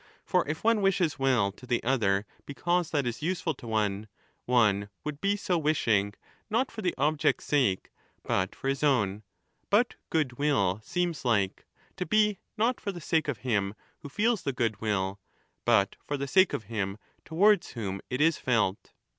[0.25, 1.19] For if one wisEes^wetl
[1.51, 4.07] <• 'Vv^'''^ to the other because that is" useful to one,
[4.45, 6.15] one would be so ^t^ wishing
[6.49, 7.91] not for the object's sake,
[8.23, 9.21] but for his own;
[9.69, 11.67] but ^^,•,•^ goodwill seems like...^
[11.97, 15.19] to be not for the sake of him who feels the goodwill,
[15.65, 18.93] but for the sake of him towards whom it is felt.